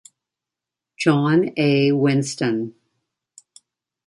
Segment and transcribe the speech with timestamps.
[0.97, 1.91] John A.
[1.91, 2.73] Winston.